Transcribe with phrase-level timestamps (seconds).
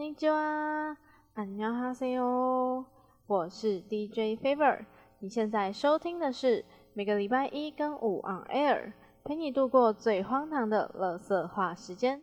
[0.00, 0.96] 尼基哇，
[1.34, 2.86] 안녕하세 요，
[3.26, 4.78] 我是 DJ Favor，
[5.18, 12.22] 你现在收听的是每个礼拜一跟五 on air，陪你度过最荒唐的乐色话时间。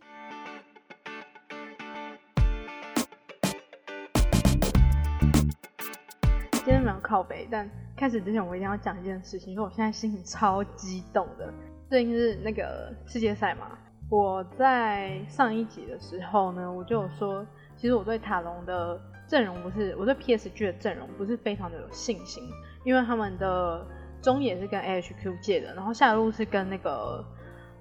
[6.52, 11.54] 今天没有靠北，但开始之前我一定要讲一件事情，因为我现在心情超激动的。
[11.88, 13.78] 最近是那个世界赛嘛。
[14.10, 17.44] 我在上一集的时候呢，我就有说，
[17.79, 22.43] 其实我对塔隆的阵容不是，我对 PSG 的阵容不是非常的有信心，
[22.83, 23.85] 因为他们的
[24.21, 27.23] 中野是跟 HQ 借的，然后下路是跟那个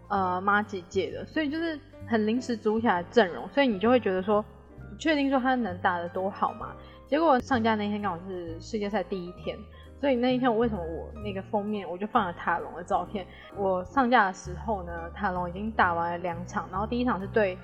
[0.09, 4.45] 呃马吉借的，所以就是很临时组起来阵容，所以你就会觉得说，
[4.99, 6.75] 确定说他能打得多好嘛？
[7.09, 9.59] 结果上架那天刚好是世界赛第一天。
[10.01, 13.27] 所以那一天，我为什么我那个封面我就放了塔隆的照片？
[13.57, 17.59] 我上架的时候呢，塔隆已经打完了两场，然后第一场是对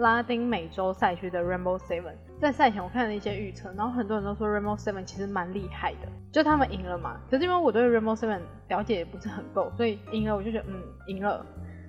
[0.00, 2.14] 拉丁美洲赛区的 Rainbow Seven。
[2.40, 7.20] 在赛前我看了一些预测，然后很多人都说 Rainbow Seven 其实蛮厉害的，就他们赢了嘛。
[7.30, 11.44] 可是因为我对 Rainbow Seven 了解也不是很够，所以赢了我就觉得嗯赢了，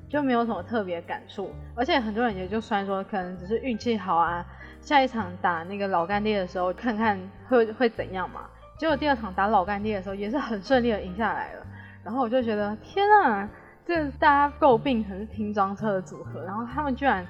[0.09, 1.51] 就没有什么特别感触。
[1.75, 4.45] 而且很多人也就虽然说可能只是运气好啊，
[4.81, 8.41] 下一场打那个老干爹的时候看看会会怎样嘛。
[8.77, 11.65] 结果第二场打老干爹的时候也是很顺利的赢下来了，
[12.03, 13.47] 然后我就觉得天啊，
[13.85, 17.25] 这大家诟病可能是拼装车的组合，然后他们居然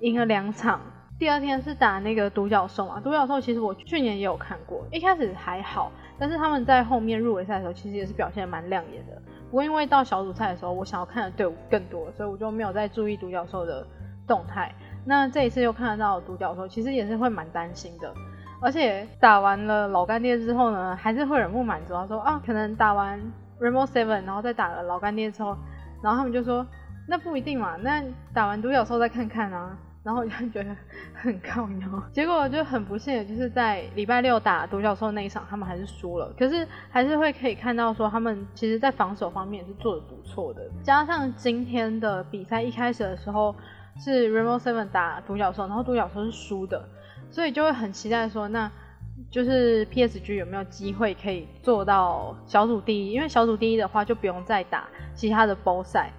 [0.00, 0.80] 赢了两场。
[1.18, 9.20] 第二天是打那个独角兽嘛，独角兽其实我去年也有看过，一开始还好，但是他们在后面入围赛的时候其实也是表现蛮亮眼的。
[9.50, 13.86] 不过因为到小组赛的时候，我想要看的队伍更多，所以我就没有再注意独角兽的
[14.26, 14.74] 动态。
[15.04, 18.14] 那这一次又看得到独角兽，其实也是会蛮担心的。
[18.62, 21.92] 而且打完了老干爹之后呢，还是会人不满足。
[21.92, 23.20] 他说啊，可能打完
[23.60, 25.54] Rainbow Seven，然后再打了老干爹之后，
[26.02, 26.66] 然后他们就说
[27.06, 29.76] 那不一定嘛，那打完独角兽再看看啊。
[30.02, 30.74] 然后我就觉得
[31.14, 36.32] 很高腰，结果就很不幸就是在礼拜六打独角兽那一场，他们还是输了。
[36.38, 40.62] 可是还是会可以看到说他们其实在防守方面是做的不错的。
[40.82, 43.54] 加上今天的比赛一开始的时候
[43.98, 46.82] 是 Rainbow Seven 打独角兽，然后独角兽是输的。
[47.30, 48.70] 所以就会很期待说，那
[49.30, 53.12] 就是 PSG 有没有机会可以做到小组第一？
[53.12, 56.10] 因为小组第一的话，就不用再打其他的包赛，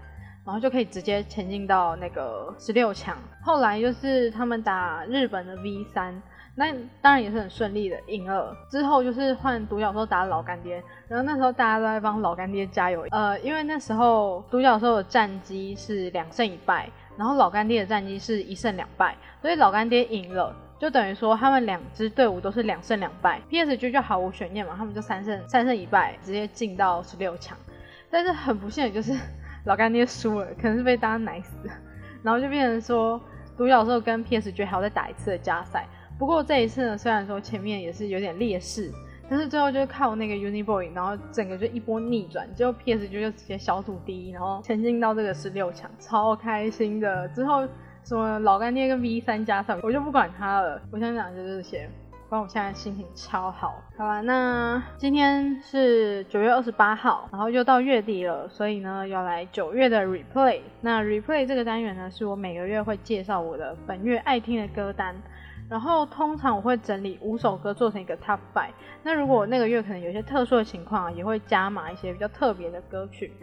[0.46, 3.18] 然后就可以直接前进到那个十六强。
[3.44, 6.22] 后来就是他们打日本的 V 三，
[6.56, 8.56] 那当然也是很顺利的赢了。
[8.70, 13.06] 之后就是换独角兽打老干爹，然后那时候大家都在帮老干爹加油。
[13.12, 20.56] 呃，因为那时候独角兽的战绩是两胜一败，然后老干爹的战绩是一胜两败，所以老干爹赢了。
[20.80, 27.56] 就等于说，他们两支队伍都是两胜两败，PSG 就毫无悬念嘛，他们就三胜三胜一败，直接进到十六强。
[28.10, 29.14] 但是很不幸的就是
[29.66, 31.56] 老干爹输了，可能是被大家奶死，
[32.24, 33.20] 然后就变成说
[33.58, 35.86] 独角兽跟 PSG 还要再打一次的加赛。
[36.18, 38.92] 不过这一次呢，虽然说前面也是有点劣势，
[39.30, 47.28] 但是最后就是靠那个 Uniboy，然后整个就一波逆转，结果 PSG 就直接小组第一，然后前进到这个十六强，超开心的。
[47.30, 47.68] 之后。
[48.04, 50.82] 什么老干爹跟 V 三加上，我就不管他了。
[50.92, 51.88] 我想讲就是这些，
[52.32, 53.84] 不然我现在心情超好。
[53.98, 60.62] 好吧，那今天是九月二十八号，然后又到月底了，所以呢要来九月的 replay。
[60.80, 65.14] 那 replay 这个单元呢，是我每个月会介绍我的本月爱听的歌单，
[65.70, 68.72] 然后通常我会整理五首歌做成一个 top five。
[69.04, 73.34] 那如果那个月可能有些特殊的情况，也会加码一些比较特别的歌曲。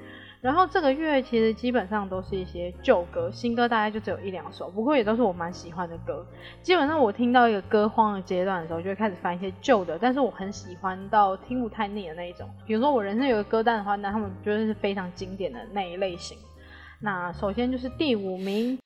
[0.40, 6.24] 然后这个月其实基本上都是一些旧歌，新歌大概就只有一两首，不过也都是我蛮喜欢的歌。
[6.62, 12.48] 基本上我听到一个歌荒的阶段的时候，就会开始翻一些旧的，但是我很喜欢到听不太腻的那一种。
[12.66, 16.38] 比如说我人生有个歌单的话，那他们绝对是非常经典的那一类型。
[17.00, 18.78] 那首先就是第五名。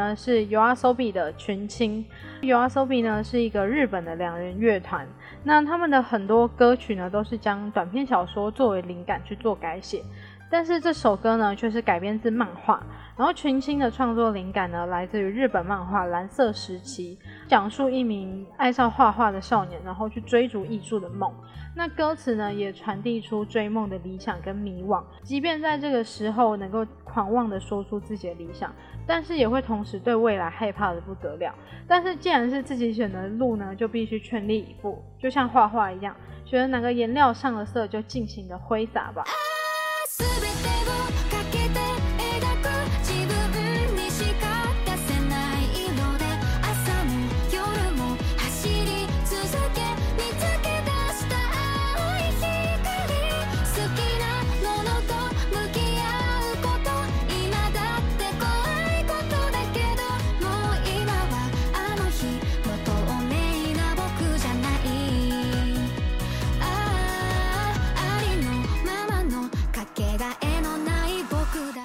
[0.00, 2.06] 呢是 Yoasobi 的群青
[2.40, 5.06] ，Yoasobi 呢是一个日本的两人乐团，
[5.44, 10.02] 那他们的很多歌曲呢都是将短篇小说作为灵感去做改写，
[10.50, 12.84] 但是这首歌呢却是改编自漫画，
[13.16, 17.16] 然后群青的创作灵感呢来自于日本漫画《蓝色时期》，
[17.48, 21.32] 讲述一名爱上画画的少年，然后去追逐艺术的梦。
[21.76, 25.00] 那歌词呢，也传递出追梦的理想跟迷惘。
[25.22, 28.74] 即便在这个时候能够狂妄地说出自己的理想，
[29.06, 31.54] 但是也会同时对未来害怕的不得了。
[31.86, 36.12] 但是既然是自己选的路呢，就必须全力以赴，就像画画一样，
[36.44, 39.22] 选哪个颜料上了色，就尽情的挥洒吧。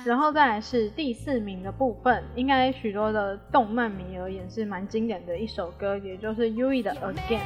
[0.06, 7.42] 然后再来是第四名的部分，应该许多的动漫迷而言是蛮经典的一首歌，也就是 U E 的 Again。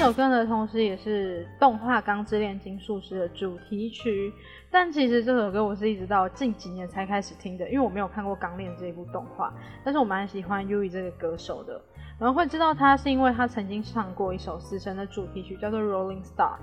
[0.00, 4.32] 这首歌呢，同时也是动画《钢之炼金术师》的主题曲。
[4.70, 9.52] 但其实这首歌我是一直到近几年才开始听的，因为我没有看过《钢炼》这一部动画。
[9.84, 11.78] 但是我蛮喜欢 U.I 这个歌手的，
[12.18, 16.54] 然后会知道他是因为他曾经唱过一首《死神》的主题曲，叫做《Rolling Star》。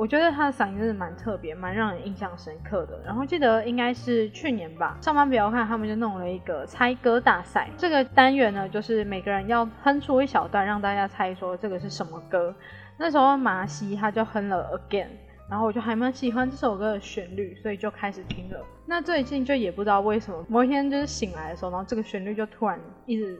[0.00, 2.98] 我觉得他的嗓音真的蛮特别，蛮让人印象深刻的。
[3.04, 7.68] 然后记得应该是去年吧，上班不要看，他们就弄了一个猜歌大赛。
[7.76, 12.54] 这个单元呢，就是每个人要哼出一小段，让大家猜说这个是什么歌。
[12.96, 15.08] 那时候马西他就哼了 Again，
[15.50, 18.58] 然后我就还蛮喜欢这首歌的旋律，所以就开始听了。
[18.86, 23.38] 那最近就也不知道为什么，某一天就是醒来的时候，然后这个旋律就突然一直。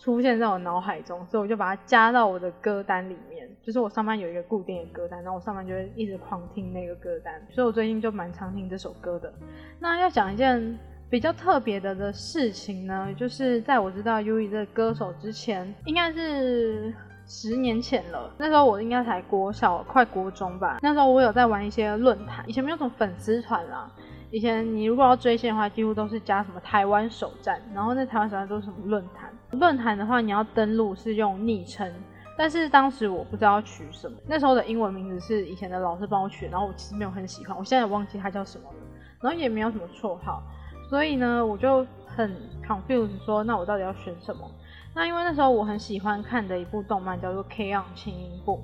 [0.00, 3.46] 出现在我脑海中，所以我就把它加到我的歌单里面。
[3.62, 9.30] 就是我上班有一个固定的歌单，然后我上班就会一直狂听那个歌单，所以我最近就蛮常听这首歌的。
[9.78, 10.78] 那要讲一件
[11.10, 16.94] 比较特别的的事情呢，就是在我知道 U E 这个歌手之前，应该是
[17.26, 18.32] 十年前了。
[18.38, 20.78] 那时候我应该才国小，快国中吧。
[20.80, 23.92] 那时候我有在玩一些论坛，以前没有什么粉丝团啦。
[24.30, 29.29] 以前你如果要追星的话，几乎都是加什么台湾首站，然后那台湾首站都是什么论坛。
[29.52, 31.92] 论坛的话，你要登录是用昵称，
[32.36, 34.16] 但是当时我不知道取什么。
[34.26, 38.76] 那时候的英文名字是以前的老师帮我取，然后我其实没有很喜欢，我现在也忘记它叫什么了。
[39.20, 40.42] 然后也没有什么绰号，
[40.88, 42.34] 所以呢，我就很
[42.66, 44.50] confused，说那我到底要选什么？
[44.94, 48.56] 那因为那时候我很喜欢看的一部动漫叫做《K on 轻音部》，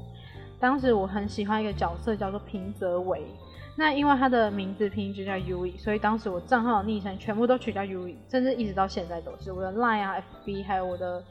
[0.58, 3.22] 当时我很喜欢一个角色叫做平泽唯。
[3.78, 11.22] 那因为他的名字拼音就叫 U E，所以当时我账号的昵称全部都取叫 U E，甚至一直到现在都是我的 Line 啊、F B 还有我的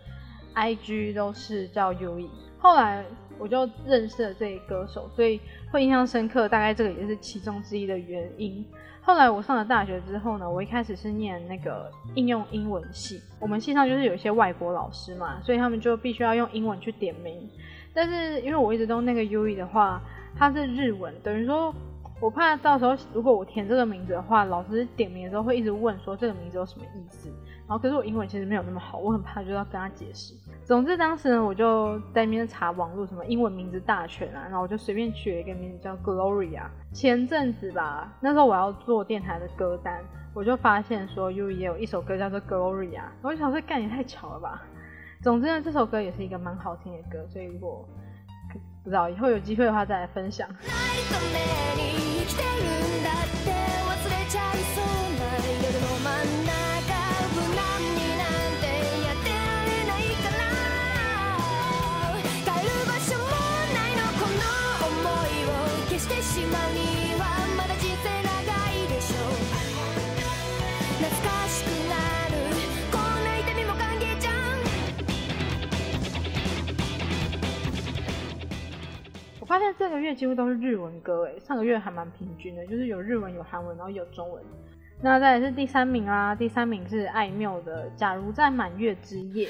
[0.54, 2.30] I G 都是叫 U E。
[2.60, 3.04] 后来
[3.40, 8.64] 我就认识了这个歌手，所以会印象深刻，大概这个也是其中之一的原因。
[9.02, 17.50] 后来我上了大学之后呢，我一开始是念那个应用英文系，我们系上就是有一些外国老师嘛，所以他们就必须要用英文去点名。
[17.92, 20.00] 但是因为我一直都那个 U E 的话，
[20.38, 21.74] 它是日文，等于说。
[22.22, 27.30] 我怕到时候如果我填这个名字的话，老师点名的时候会一直问说这个名字有什么意思。
[27.68, 30.34] 然后可是我英文其实没有那么好，我很怕就要跟他解释。
[30.64, 36.64] 总之当时呢，我就在那边查网络什么英文名字大全啊，然后我就随便取了一个名字叫 Gloria。
[36.94, 40.00] 前阵子吧，那时候我要做电台的歌单，
[40.34, 44.64] 我就发现说 U 也有一首歌叫做 Gloria，我就想说干也太巧了吧。
[45.22, 47.88] 总之呢，这首歌也是一个蛮好听的歌，所以如果
[48.86, 50.48] 不知道以后有机会的话再来分享。
[79.56, 84.44] 发现这个月几乎都是日文歌，哎，上个月还蛮平均的，就是有日文、有韩文，然后有中文。
[85.02, 89.48] 那再来是第三名啦，第三名是爱缪的《假如在满月之夜》。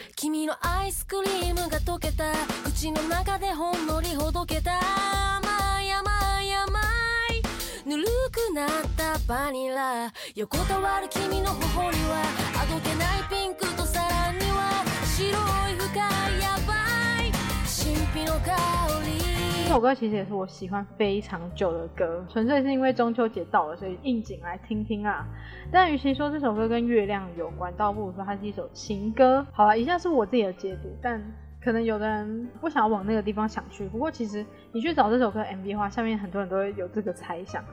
[19.66, 25.26] 这首歌其实也是我喜欢非常久的歌，纯粹是因为中秋节到了，所以应景来听听啊。
[25.72, 29.44] 但与其说这首歌跟月亮有关，倒不如说它是一首情歌。
[29.52, 31.20] 好了，以下是我自己的解读，但
[31.60, 33.88] 可能有的人不想要往那个地方想去。
[33.88, 37.66] 不过其实你去找这首歌 MV 的话，下面很多人都会有这个猜想。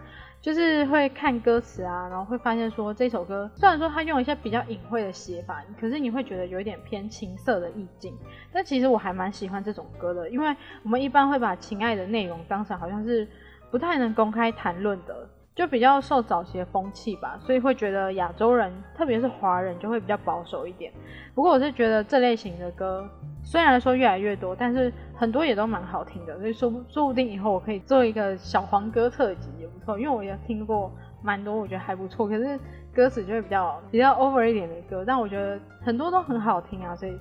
[0.42, 8.12] 就是会看歌词啊，然后会发现说这首歌虽然说它用一些比较隐晦的写法，可是你会觉得有一点偏情色的意境。
[8.52, 13.26] 但其实我还蛮喜欢这种歌的，因为我们一般会把情爱的内容当成好像是
[13.70, 15.28] 不太能公开谈论的。
[15.54, 20.90] 就比较受早期的风气吧，所以会觉得亚洲人，特别是华人，就会比较保守一点。
[21.34, 23.06] 不过我是觉得这类型的歌，
[23.42, 26.38] 虽然说越来越多，但是很多也都蛮好听的。
[26.38, 30.90] 所以说说不定以后我可以做一个小黄歌特辑也不错，因为我也听过
[31.22, 32.26] 蛮多，我觉得还不错。
[32.26, 32.58] 可是
[32.94, 37.18] 歌词就会比较比较 over 一点的歌，但我觉得很多都很好听啊，所以。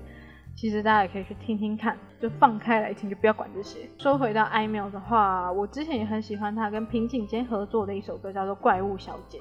[0.61, 3.79] 其实大家也可以去听听看，就放开来听，就不要管这些。
[3.97, 9.39] 说回到艾缪的话，我之前也很喜欢他跟平井坚合作的一首歌，叫做《怪物小姐》，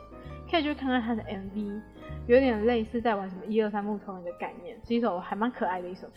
[0.50, 1.82] 可以去看看他的 MV，
[2.26, 6.12] 有点类似在玩什么一二三木头人的概念，是一首还蛮可爱的一首歌。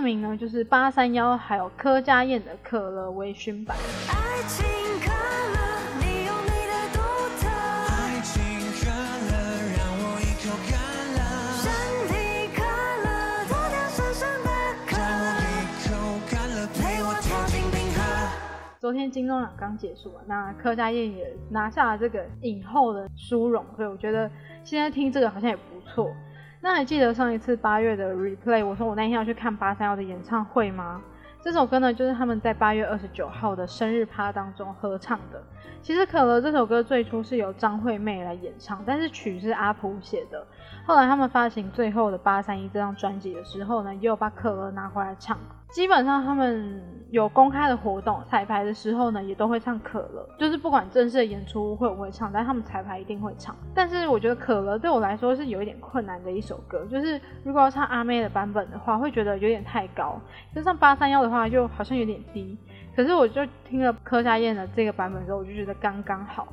[0.00, 3.76] 名呢，就是八三幺，还有柯佳燕的可乐微醺版。
[18.80, 24.30] 昨天金钟奖刚结束，那柯佳燕也拿下了这个影后的殊荣，所以我觉得
[24.62, 26.12] 现在听这个好像也不错。
[26.64, 30.98] 那还记得上一次八月的 replay，我说我那天要去看八三幺的演唱会吗？
[31.42, 35.42] 这首歌呢，就是他们在八月二十九号的生日趴当中合唱的。
[35.82, 40.42] 其实可乐这首歌最初是由张惠妹来演唱，但是曲是阿普写的。
[40.86, 45.36] 后来他们发行最后的八三一这张专辑的时候呢，又把可乐拿回来唱。
[45.74, 50.24] 基本上他们有公开的活动彩排的时候呢，也都会唱可乐。
[50.38, 53.56] 就是不管正式的演出会不会唱，但他们彩排一定会唱。
[53.74, 60.16] 但是我觉得可乐对我来说是有一点困难的一首歌，就是如果要唱阿妹的版本的话，会觉得有点太高；
[60.54, 62.56] 就唱八三幺的话，就好像有点低。
[62.94, 66.46] 可是我就听了柯佳燕的这个版本之后，我就觉得刚刚好。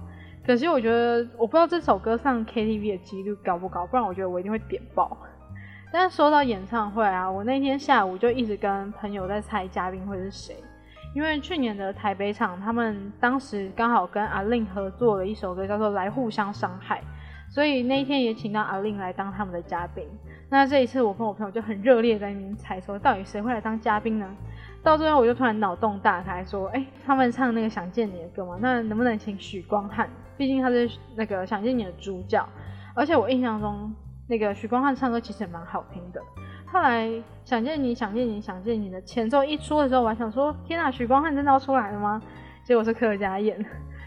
[0.44, 5.16] 可惜我觉得我不知道这首歌上 KTV 的几率高不高，不然我觉得我一定会点爆。
[5.94, 10.56] 但是说到演唱会啊，我那天下午就一直跟朋友在猜嘉宾会是谁，
[11.14, 17.02] 因为去年的台北场，他们当时刚好跟阿令合作了一首歌，叫做《来互相伤害》，
[17.54, 20.06] 所以那一天也请到阿令来当他们的嘉宾。
[20.50, 24.26] 那这一次我跟我朋友就很热烈在那边猜，说到底谁会来当嘉宾呢？
[24.82, 30.10] 到最后我就突然脑洞大开，说，哎，他们唱那个想见你的歌嘛，那能不能请许光汉？
[30.38, 32.48] 毕竟他是那个想见你的主角，
[32.96, 33.94] 而且我印象中。
[34.32, 36.22] 那个许光汉唱歌其实也蛮好听的。
[36.66, 37.12] 后来
[37.44, 42.22] 想见你想见你想见你的前奏一出的时候，我还想说天哪，许光汉真的要出来了吗？
[42.64, 43.62] 结果是柯佳燕。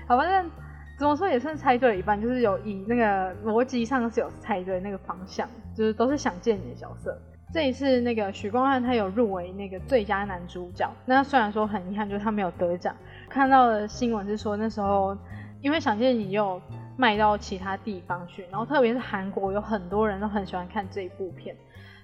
[0.08, 0.50] 好，反正
[0.98, 7.14] 怎么说也算猜对了一半，就是有以那个逻辑上是有猜对那个方向，就是都是想见你的角色。
[7.52, 12.96] 这一次那个许光汉他有入围那个最佳男主角，那虽然说很遗憾，就是他没有得奖。
[13.28, 15.14] 看到的新闻是说那时候
[15.60, 16.58] 因为想见你又。
[16.96, 21.56] 卖到其他地方去，然后特别是韩国有很多人都很喜欢看这一部片，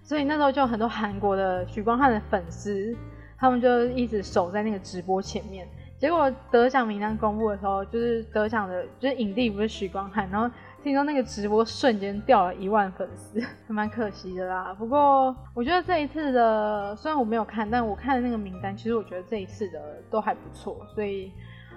[0.02, 2.96] 所以那时候就很多韩国的许光汉的粉丝，
[3.38, 5.66] 他们就一直守在那个直播前面。
[5.96, 10.50] 结果得奖名单公布的时候，就是得奖的，就是影帝不是许光汉，然后
[10.82, 14.74] 听说那个直播瞬间掉了一万粉丝， 还蛮可惜的啦。
[14.78, 21.30] 不过我觉得这一次的，虽然我没有看，但我看的那个名单，其实我觉得这一次的都还不错，所以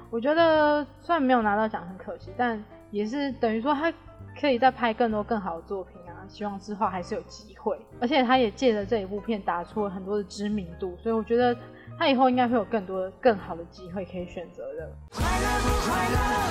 [0.09, 2.63] 我觉得虽然没有拿到奖很可惜，但。
[2.93, 3.91] 也是等于说他
[4.39, 7.75] 可以再拍更多更好的作品啊，希望之后还是有机会。
[7.99, 11.57] 而且他也借着这一部片打出了很多的知名度，所以我觉得
[11.97, 14.91] 他以后应该会有更多更好的机会可以选择的。
[15.11, 16.42] 快乐不快乐，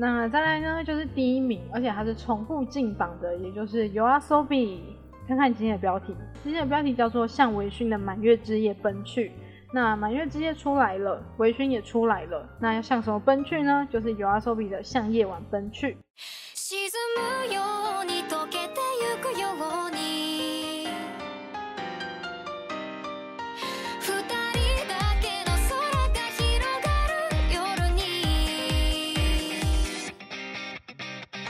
[0.00, 4.80] 那再来呢，就是第一名，而且它是重复进榜的，也就是 You Are So B。
[5.26, 6.14] 看看今天的标题，
[6.44, 9.30] 今天的标题叫做《向微醺的满月之夜奔去》。
[9.72, 13.88] 那满月之夜出来了，微醺也出来了，那要向什么奔去呢？
[13.90, 15.94] 就是 You Are So B 的《向夜晚奔去》。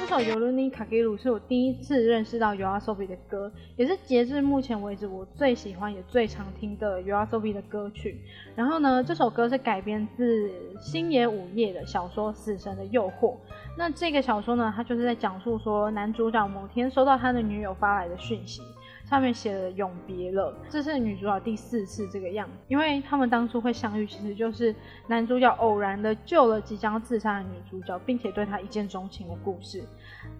[0.08, 8.18] 首《尤伦尼卡给鲁》是我第一次认识到 YOASOBI 的歌，也是截至目前为止我最喜欢也最常听的 YOASOBI 的歌曲。
[8.56, 10.50] 然后呢，这首歌是改编自
[10.80, 13.34] 星野午夜的小说《死神的诱惑》。
[13.76, 18.62] 那这个小说呢，它就是在讲述说男主角某天收到他的女友发来的讯息。
[19.04, 24.74] 上面写了永别了，这是女主角第四次这个样子，因为他们当初会相遇，其实就是
[25.06, 29.82] 男主角偶然的救了即将自杀的女主角，并且对她一见钟情的故事。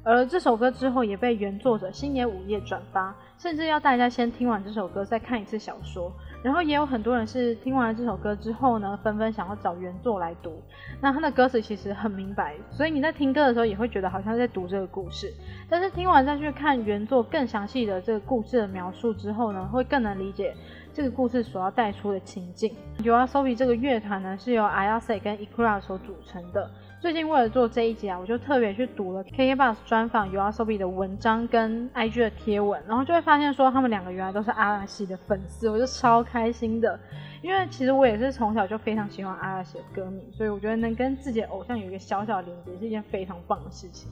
[0.02, 6.12] 而这首歌之后也被原作者星野午夜转发，甚至要大家先听完这首歌再看一次小说。
[6.40, 10.62] 然后也有很多人是听完了这首歌之后呢，纷纷想要找原作来读。
[11.00, 15.35] 那他的歌词其实很明白，所以你在听歌的时候也会觉得好像在读这个故事。
[15.68, 20.54] 但是听完再去看原作更详细的这个故事的描述之后呢，会更能理解
[20.94, 22.73] 这个故事所要带出的情境。
[23.02, 26.70] YOASOBI 这个乐团呢是由 Ayase 跟 Ikura 所组成的。
[27.00, 36.99] 最近为了做这一集啊，我就特别去读了 KKBOX 专访 YOASOBI 的文章跟 IG 的贴文，然后就会发现说他们两个原来都是阿拉西的粉丝，我就超开心的。
[37.40, 44.11] 因为其实我也是从小就非常喜欢阿拉西的歌迷，所以我觉得能跟自己的偶像有一个小小的连接是一件非常棒的事情。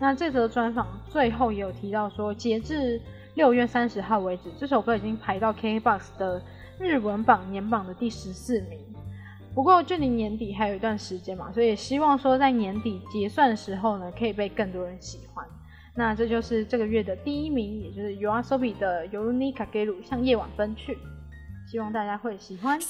[0.00, 3.00] 那这则专访最后也有提到说，截至
[3.34, 6.42] 六月三十号为止，这首歌已经排到 KKBOX 的
[6.80, 8.80] 日文榜年榜的第十四名。
[9.54, 15.46] 不过距离年底还有一段时间嘛，所以也希望说在年底结算的时候呢，可以被更多人喜欢。
[15.94, 20.94] 那这就是这个月的第一名，也就是 YOASOBI 的《Yoruni Kageru 向夜晚奔去》，
[21.70, 22.80] 希望大家会喜欢。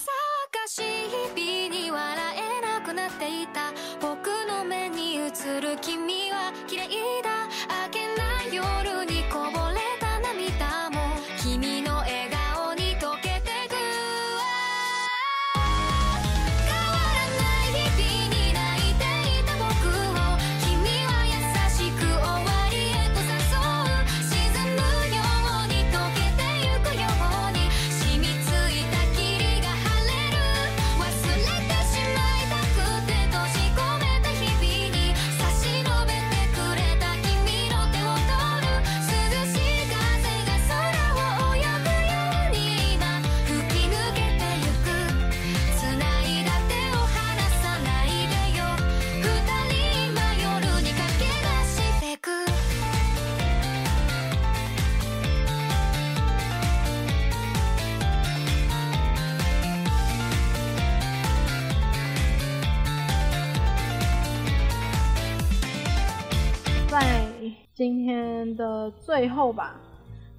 [67.85, 69.79] 今天的最后吧，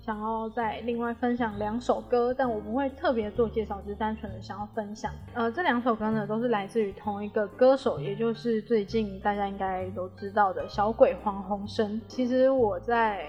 [0.02, 5.14] 想要再另外分享两首歌，但我不会特别做介绍，只是单纯的想要分享。
[5.36, 12.02] 呃，这两首歌呢，都是来自于同一个歌手，也就是最近大家应该都知道的小鬼黄鸿升。
[12.08, 13.24] 其实我在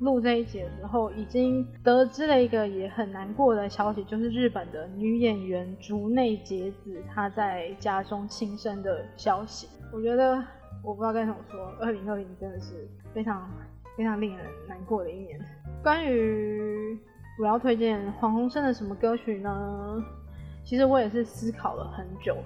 [0.00, 9.68] 录这一集的时候，已经得知了一个也很难过的消息，就是日本的女演员竹内结子她在家中轻生的消息。
[9.92, 10.42] 我觉得。
[10.84, 13.48] 我不知道该怎么说，二零二零真的是非常
[13.96, 15.40] 非常令人难过的一年。
[15.82, 16.98] 关于
[17.40, 20.02] 我要推荐黄鸿升的什么歌曲呢？
[20.64, 22.36] 其实我也是思考了很久。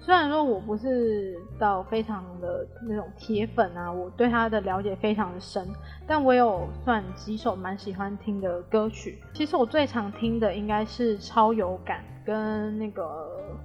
[0.00, 5.68] 虽然说我不是到非常的那种铁粉啊，我对他的了解非常的深，
[6.06, 9.18] 但我有算几首蛮喜欢听的歌曲。
[9.32, 13.56] 其实我最常听的应该是《超有感》跟那个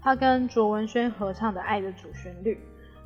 [0.00, 2.54] 他跟卓文萱合唱的《爱的主旋律》。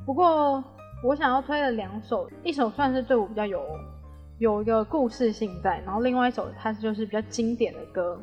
[0.05, 0.63] 不过
[1.03, 3.63] 我想要推的两首，一首算是对我比较有
[4.39, 8.19] 有一个故事性在，然后另外一首它就是比较经典的歌。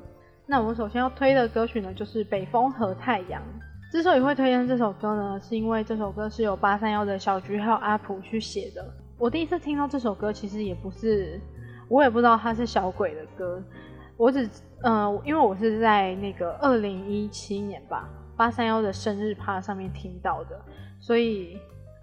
[0.47, 3.41] 那我首先要推的歌曲呢，就是《北风和太阳》。
[3.93, 8.85] 之所以会推荐这首歌呢，是因为这首歌是由八三幺的小菊还有阿普去写的。
[9.19, 11.41] 我第一次听到这首歌，其实也不是，
[11.89, 13.63] 我也不知道它是小鬼的歌，
[14.17, 14.49] 我只
[14.83, 20.61] 嗯，因为我是在那个二零一七年吧，八三幺的生日趴上面听到的，
[21.01, 21.59] 所以。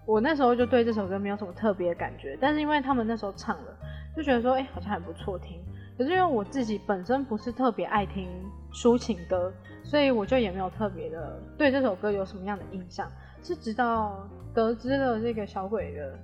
[0.07, 3.77] 我那时候就对这首歌没有什么特别的感觉，但是因为他们那时候唱了，
[4.15, 5.61] 就觉得说，哎，好像还不错听。
[5.97, 8.29] 可是因为我自己本身不是特别爱听
[8.71, 9.51] 抒情歌，
[9.83, 13.11] 所以我就也没有特别的对这首歌有什么样的印象。
[13.43, 16.17] 是直到得知了这个小鬼的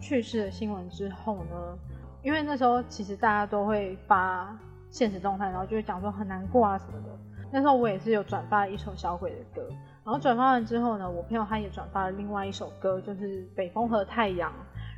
[0.00, 1.78] 去世的新闻之后呢，
[2.22, 4.58] 因为那时候其实大家都会发
[4.88, 7.10] 现实动态，然后就会讲说很难过啊什么的。
[7.50, 9.66] 那时候我也是有转发一首小鬼的歌。
[10.04, 14.50] 然后转发完之后呢，我朋友他也转发了另外一首歌，就是《北风和太阳》，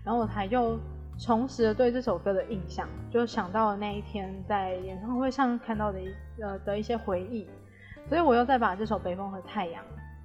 [0.04, 0.78] 然后我才又
[1.18, 7.48] 重拾了对这首歌的印象，就想到了那一天在演唱会上看到的一呃的一些回忆，
[8.06, 9.82] 所以我又再把这首《北风和太阳》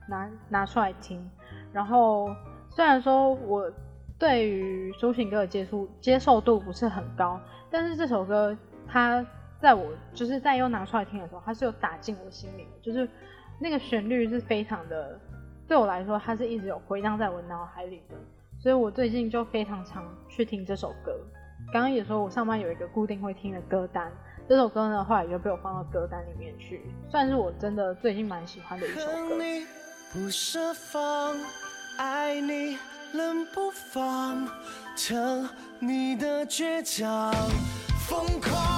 [0.10, 1.30] 拿拿出来听。
[1.72, 2.30] 然后
[2.70, 3.72] 虽然说我
[4.20, 7.40] 对于抒情歌的接触接受度不是很高，
[7.72, 8.56] 但是这首歌
[8.86, 9.26] 它
[9.64, 13.10] 在我就是在又拿出来听的时候，它是有打进我心里的，就是。
[13.60, 15.18] 那个旋律是非常的，
[15.68, 18.16] 对我来说，它是一直有回荡在我脑海里的，
[18.60, 21.16] 所以我最近就非常常去听这首歌。
[21.72, 24.12] 刚刚也说我上班有一个固定会听的歌单，
[24.50, 29.40] 这首歌呢后来就被我放到歌单里面去，算是我真的最近蛮喜欢的一首歌。
[30.12, 31.36] 不设防，
[32.00, 32.78] 爱你
[33.14, 34.46] 冷不防，
[35.80, 37.32] 你的倔强，
[38.10, 38.73] 疯狂。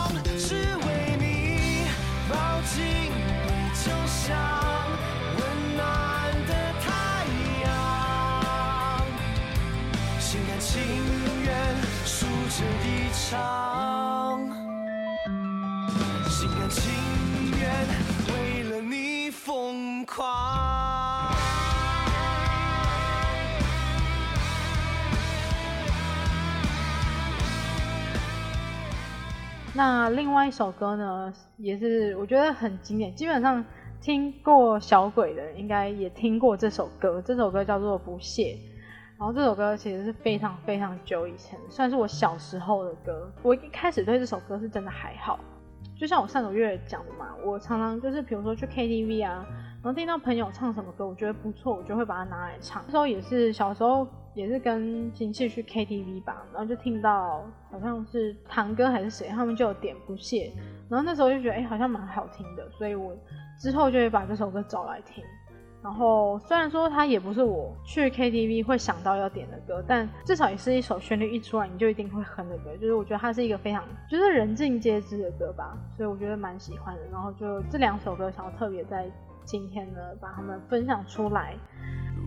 [16.29, 16.91] 心甘情
[17.59, 17.69] 愿
[18.27, 20.25] 为了你疯狂。
[29.73, 33.63] 那另外一首歌呢也是我觉得很经典基本上
[34.01, 38.57] 听过小鬼的应该也听过这首歌这首歌叫做不屑。
[39.17, 43.31] 然后这首歌其实是非常非常久以前，算是我小时候的歌。
[43.41, 45.39] 我一开始对这首歌是真的还好，
[45.97, 49.45] 就像我上个月讲的嘛，我常常就是比如说去 KTV 啊，
[49.81, 52.83] 然后听到朋友唱什么歌，我觉得不错，我就会把它拿来唱。
[52.85, 54.07] 那时候也是小时候。
[54.35, 60.51] 也是跟亲戚去 KTV 吧，然后就听到好像是堂哥还是谁，他们就有点不屑，
[60.89, 63.15] 然后那时候就觉得哎好像蛮好听的，所以我
[63.57, 65.23] 之后就会把这首歌找来听。
[65.85, 77.01] 然后虽然说它也不是我去 KTV 会想到要点的歌，但至少也是一首旋律一出来你就一定会哼的歌，就是我觉得它是一个非常就是人尽皆知的歌吧，所以我觉得蛮喜欢的。
[77.11, 79.05] 然后就这两首歌想要特别在
[79.43, 81.55] 今天呢把它们分享出来。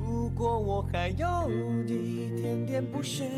[0.09, 1.51] 如果我还有
[1.87, 3.29] 一点点不屑，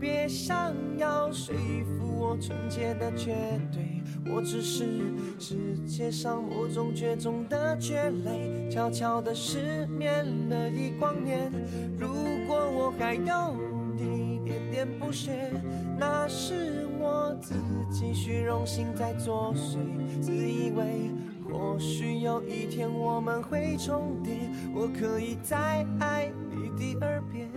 [0.00, 4.00] 别想要说服我纯洁的绝对，
[4.32, 11.52] 我只是世界上某种绝种的蕨类，悄悄的失眠了一光年。
[11.98, 12.08] 如
[12.48, 13.54] 果我还有
[13.98, 15.52] 一点点不屑，
[15.98, 17.54] 那是我自
[17.90, 19.76] 己虚荣心在作祟，
[20.22, 21.10] 自以为。
[21.50, 24.32] 或许有一天我们会重叠，
[24.74, 27.50] 我可以再爱你第二遍。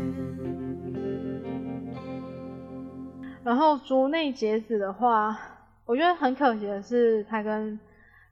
[3.44, 5.38] 然后竹内结子的话，
[5.86, 7.80] 我觉得很可惜的是，他跟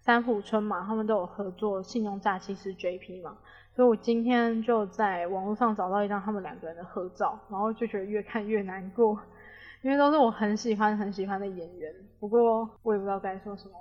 [0.01, 3.37] 三浦春马他们都有合作《信用诈欺师 JP》嘛，
[3.75, 9.19] 所以我今天就在网络上找到一张他们两个人的合照，然后就觉得越看越难过，
[9.81, 13.73] 因为都是我很喜欢很喜欢的演员，不过我也不知道该说什么。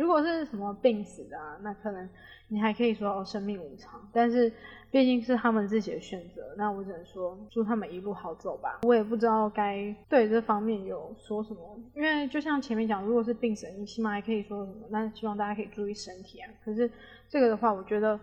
[0.00, 2.08] 如果是什么病死的啊，那可能
[2.48, 4.50] 你还可以说哦生命无常，但是
[4.90, 8.80] 毕竟是他们自己的选择，那我只能说祝他们一路好走吧。
[8.84, 11.60] 我也不知道该对这方面有说什么，
[11.94, 16.50] 因为就像前面讲，如果是病死，你起码还可以说什么，那希望大家可以注意身体啊。
[16.64, 16.90] 可是
[17.28, 18.18] 这个的话，我觉得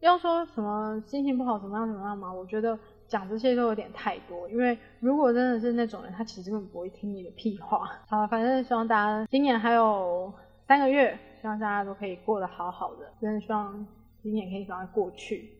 [0.00, 7.88] 要说什么心情不好怎么样怎么样嘛，我觉得讲这些都有点太多，因为如果真的是那种人，他其实根本不会听你的屁话。
[8.08, 10.34] 好，反正希望大家今年还有。
[10.66, 13.86] 三个月，希望大家都可以过得好好的，真的希望
[14.22, 15.50] 今年可以赶快过去，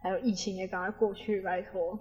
[0.00, 1.98] 还有疫情也赶快过去，拜托。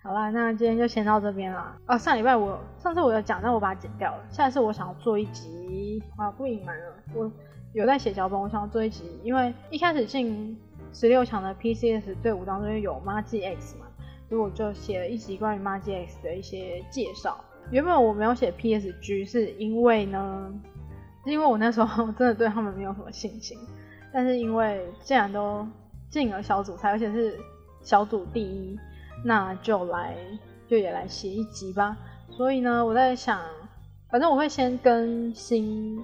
[0.00, 1.76] 好啦，那今天就先到这边啦。
[1.88, 4.24] 哦，上礼拜我上次我有讲，但我把它剪掉了。
[4.30, 7.28] 下次我想要做一集啊，不隐瞒了，我
[7.72, 10.56] 有在写脚本，我想要做一集，因为一开始进
[10.92, 13.86] 十六强的 PCS 队伍当中有 MAGX 嘛，
[14.28, 17.44] 所以我就写了一集关于 MAGX 的一些介绍。
[17.72, 20.54] 原本我没有写 PSG，是因为呢。
[21.26, 23.58] 因为我那时候 真的对他们没有什么信心，
[24.12, 25.66] 但是因为既然都
[26.08, 27.36] 进了小组赛，而且是
[27.82, 28.78] 小组第一，
[29.24, 30.16] 那就来
[30.68, 31.96] 就也来写一集吧。
[32.30, 33.40] 所以呢，我在想，
[34.08, 36.02] 反正我会先更新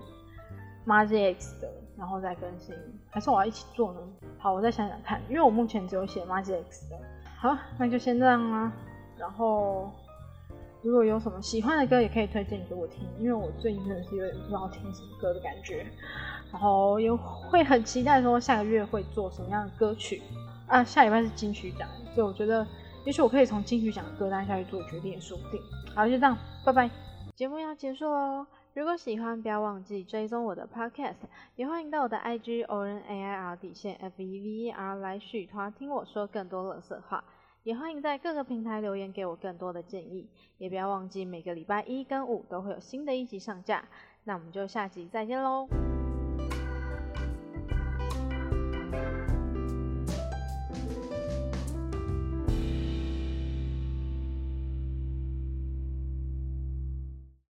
[0.85, 2.75] Magic X 的，然后再更新，
[3.09, 4.01] 还是我要一起做呢？
[4.39, 6.99] 好，我再想想看，因为我目前只有写 Magic X 的。
[7.39, 8.73] 好，那就先这样啦，
[9.17, 9.91] 然后。
[10.83, 15.87] 如果有什么喜欢的歌，也可以推荐给我听，因为我最近真的是有点不知道听什么歌的感觉，
[16.51, 20.21] 然后也会很期待说下个月会做什么样的歌曲
[20.67, 20.83] 啊。
[20.83, 22.67] 下礼拜是金曲奖，所以我觉得
[23.05, 25.61] 也许我可以从金曲奖的歌单下去做决定也，说不定。
[25.95, 26.91] 好，就这样，拜拜。
[27.37, 31.15] 节目要结束喽，如果喜欢，不要忘记追踪我的 Podcast，
[31.57, 37.23] 也欢迎到我的 IG O N A I R 底线 F E V E R 来续团听我说更多乐色话。
[37.65, 43.85] 也欢迎在各个平台留言给我更多的建议，也不要忘记每个礼拜一跟五都会有新的一集上架。
[44.25, 45.69] 那我们就下集再见喽。